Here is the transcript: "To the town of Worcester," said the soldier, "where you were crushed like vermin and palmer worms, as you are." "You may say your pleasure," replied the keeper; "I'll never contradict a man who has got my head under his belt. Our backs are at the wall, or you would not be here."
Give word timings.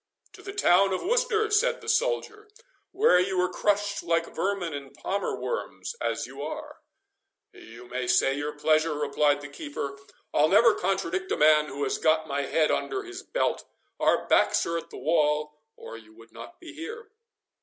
"To 0.33 0.41
the 0.41 0.51
town 0.51 0.93
of 0.93 1.03
Worcester," 1.03 1.51
said 1.51 1.79
the 1.79 1.87
soldier, 1.87 2.49
"where 2.91 3.19
you 3.19 3.37
were 3.37 3.53
crushed 3.53 4.01
like 4.01 4.33
vermin 4.35 4.73
and 4.73 4.95
palmer 4.95 5.39
worms, 5.39 5.93
as 6.01 6.25
you 6.25 6.41
are." 6.41 6.79
"You 7.53 7.87
may 7.87 8.07
say 8.07 8.33
your 8.35 8.53
pleasure," 8.53 8.95
replied 8.95 9.41
the 9.41 9.47
keeper; 9.47 9.99
"I'll 10.33 10.49
never 10.49 10.73
contradict 10.73 11.31
a 11.31 11.37
man 11.37 11.67
who 11.67 11.83
has 11.83 11.99
got 11.99 12.27
my 12.27 12.41
head 12.47 12.71
under 12.71 13.03
his 13.03 13.21
belt. 13.21 13.63
Our 13.99 14.25
backs 14.27 14.65
are 14.65 14.79
at 14.79 14.89
the 14.89 14.97
wall, 14.97 15.61
or 15.75 15.97
you 15.97 16.15
would 16.15 16.31
not 16.31 16.59
be 16.59 16.73
here." 16.73 17.11